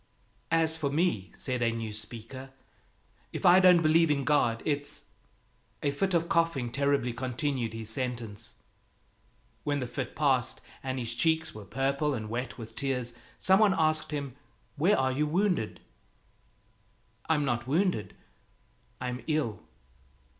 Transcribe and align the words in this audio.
"As 0.49 0.75
for 0.75 0.89
me," 0.89 1.31
said 1.35 1.61
a 1.61 1.71
new 1.71 1.93
speaker, 1.93 2.49
"if 3.31 3.45
I 3.45 3.59
don't 3.59 3.83
believe 3.83 4.09
in 4.09 4.23
God, 4.23 4.63
it's" 4.65 5.03
A 5.83 5.91
fit 5.91 6.15
of 6.15 6.27
coughing 6.27 6.71
terribly 6.71 7.13
continued 7.13 7.73
his 7.73 7.91
sentence. 7.91 8.55
When 9.63 9.77
the 9.77 9.85
fit 9.85 10.15
passed 10.15 10.59
and 10.81 10.97
his 10.97 11.13
cheeks 11.13 11.53
were 11.53 11.65
purple 11.65 12.15
and 12.15 12.31
wet 12.31 12.57
with 12.57 12.73
tears, 12.73 13.13
some 13.37 13.59
one 13.59 13.75
asked 13.77 14.09
him, 14.09 14.35
"Where 14.75 14.97
are 14.97 15.11
you 15.11 15.27
wounded?" 15.27 15.81
"I'm 17.29 17.45
not 17.45 17.67
wounded; 17.67 18.15
I'm 18.99 19.23
ill." 19.27 19.61